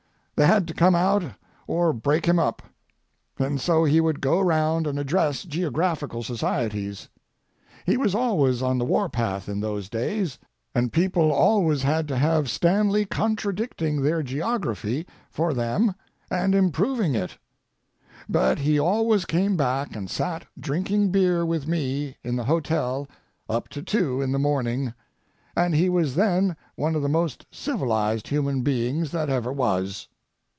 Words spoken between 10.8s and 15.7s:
people always had to have Stanley contradicting their geography for